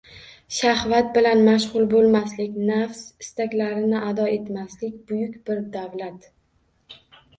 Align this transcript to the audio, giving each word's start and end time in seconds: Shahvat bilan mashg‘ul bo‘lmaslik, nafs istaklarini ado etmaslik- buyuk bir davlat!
Shahvat 0.59 1.11
bilan 1.17 1.41
mashg‘ul 1.47 1.85
bo‘lmaslik, 1.91 2.57
nafs 2.71 3.03
istaklarini 3.25 4.01
ado 4.09 4.27
etmaslik- 4.39 4.97
buyuk 5.13 5.37
bir 5.51 5.63
davlat! 5.77 6.31